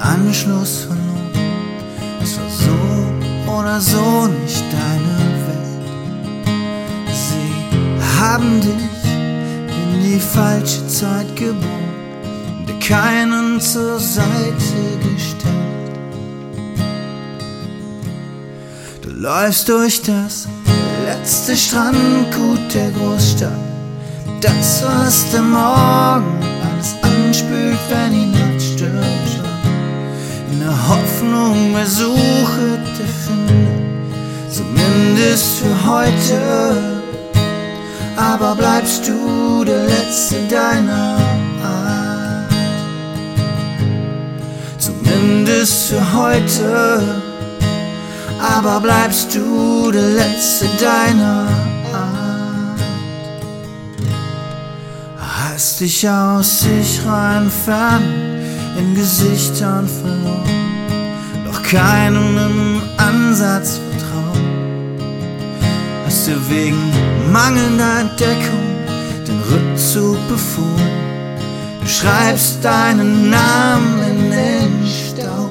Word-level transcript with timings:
Anschluss 0.00 0.84
von 0.84 0.96
Not. 0.96 1.36
Es 2.22 2.38
war 2.38 2.48
so 2.48 3.52
oder 3.52 3.80
so 3.80 4.26
nicht 4.26 4.64
deine 4.72 5.18
Welt. 5.46 6.46
Sie 7.12 8.18
haben 8.18 8.60
dich 8.60 9.12
in 9.12 10.02
die 10.02 10.20
falsche 10.20 10.86
Zeit 10.86 11.36
geboren, 11.36 12.66
dir 12.66 12.78
keinen 12.78 13.60
zur 13.60 13.98
Seite 13.98 14.80
gestellt. 15.02 15.54
Du 19.02 19.10
läufst 19.10 19.68
durch 19.68 20.00
das 20.02 20.48
letzte 21.04 21.56
Strandgut 21.56 22.74
der 22.74 22.90
Großstadt. 22.92 23.52
Das, 24.40 24.82
was 24.82 25.30
der 25.32 25.42
Morgen 25.42 26.39
zumindest 35.40 35.58
für 35.58 35.90
heute. 35.90 37.02
Aber 38.16 38.54
bleibst 38.54 39.08
du 39.08 39.64
der 39.64 39.86
Letzte 39.86 40.36
deiner 40.48 41.16
Art, 41.64 42.52
zumindest 44.78 45.88
für 45.88 46.14
heute. 46.14 47.22
Aber 48.40 48.80
bleibst 48.80 49.34
du 49.34 49.90
der 49.90 50.08
Letzte 50.08 50.66
deiner 50.80 51.48
Art. 51.92 52.80
Hast 55.18 55.80
dich 55.80 56.08
aus 56.08 56.60
sich 56.60 57.00
rein 57.06 57.44
entfernt 57.44 58.04
in 58.78 58.94
Gesichtern 58.94 59.88
verloren, 59.88 61.44
doch 61.44 61.62
keinem 61.62 62.36
im 62.36 62.82
Ansatz 62.96 63.72
vertraut. 63.72 63.89
Dir 66.30 66.48
wegen 66.48 66.92
mangelnder 67.32 68.02
Entdeckung 68.02 68.68
den 69.26 69.40
Rückzug 69.50 70.16
befohlen. 70.28 70.92
Du 71.80 71.88
schreibst 71.88 72.64
deinen 72.64 73.30
Namen 73.30 73.98
in 74.08 74.30
den 74.30 74.86
Staub. 74.86 75.50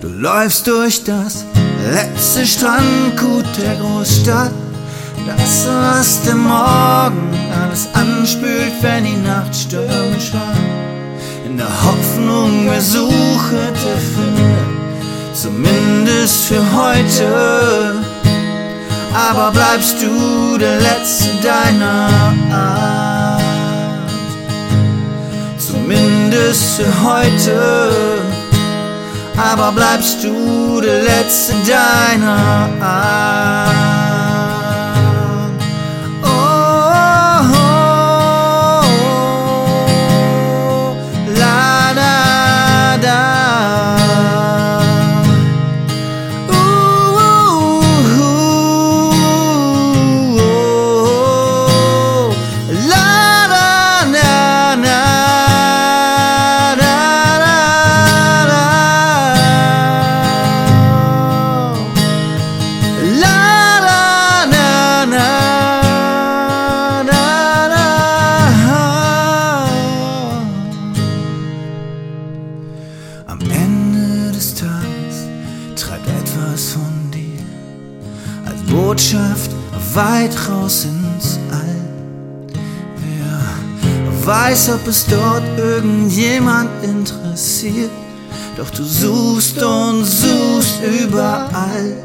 Du 0.00 0.06
läufst 0.06 0.68
durch 0.68 1.02
das 1.02 1.44
letzte 1.92 2.46
Strandgut 2.46 3.46
der 3.60 3.74
Großstadt. 3.74 4.52
Das, 5.26 5.66
was 5.66 6.22
der 6.22 6.36
Morgen 6.36 7.34
alles 7.60 7.88
anspült, 7.92 8.74
wenn 8.82 9.02
die 9.02 9.16
Nacht 9.16 9.52
stürmisch 9.52 10.32
war. 10.32 10.54
In 11.44 11.56
der 11.56 11.82
Hoffnung, 11.82 12.66
wer 12.68 12.80
suche, 12.80 13.72
der 13.72 13.98
findet, 14.14 14.55
zumindest 15.36 16.46
für 16.46 16.62
heute. 16.74 18.02
Aber 19.14 19.50
bleibst 19.50 19.96
du 20.02 20.58
der 20.58 20.78
Letzte 20.80 21.28
deiner 21.42 22.10
Art, 22.52 23.40
zumindest 25.58 26.76
für 26.76 27.04
heute. 27.04 27.90
Aber 29.36 29.72
bleibst 29.72 30.24
du 30.24 30.80
der 30.80 31.02
Letzte 31.02 31.54
deiner 31.66 32.68
Art. 32.80 33.85
Botschaft 78.76 79.50
weit 79.94 80.34
raus 80.48 80.84
ins 80.84 81.38
All. 81.50 81.76
Wer 82.96 84.26
weiß, 84.26 84.70
ob 84.70 84.86
es 84.86 85.06
dort 85.06 85.42
irgendjemand 85.58 86.70
interessiert, 86.82 87.90
doch 88.56 88.70
du 88.70 88.82
suchst 88.84 89.62
und 89.62 90.04
suchst 90.04 90.80
überall. 91.02 91.96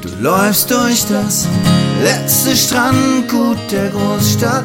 Du 0.00 0.08
läufst 0.20 0.70
durch 0.70 1.04
das 1.06 1.46
letzte 2.02 2.56
Strandgut 2.56 3.58
der 3.70 3.90
Großstadt. 3.90 4.64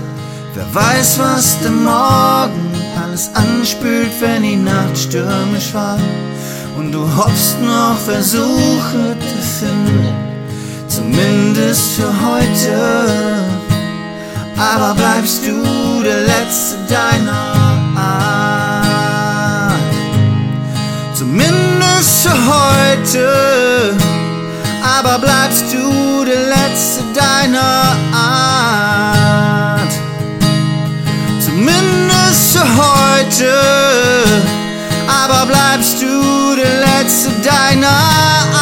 Wer 0.54 0.76
weiß, 0.76 1.20
was 1.20 1.60
der 1.60 1.72
Morgen 1.72 2.72
alles 3.04 3.30
anspült, 3.34 4.12
wenn 4.20 4.44
die 4.44 4.56
Nacht 4.56 4.98
stürmisch 4.98 5.74
war 5.74 6.00
und 6.78 6.92
du 6.92 7.02
hoffst 7.16 7.60
noch 7.62 7.98
Versuche 7.98 9.18
zu 9.20 9.42
finden, 9.60 10.14
zumindest 10.88 11.94
für 11.94 12.14
heute. 12.26 13.44
Aber 14.58 14.94
bleibst 14.96 15.46
du 15.46 16.04
der 16.04 16.22
Letzte 16.22 16.78
deiner 16.88 17.54
Art, 17.96 19.74
zumindest 21.14 22.28
für 22.28 22.38
heute. 22.54 23.96
Aber 25.00 25.20
bleibst 25.20 25.66
du 25.74 26.26
der 26.26 26.44
Letzte 26.48 27.04
deiner 27.14 27.96
Art, 28.14 29.94
zumindest 31.40 32.58
für 32.58 32.68
heute 32.78 33.67
aber 37.30 38.57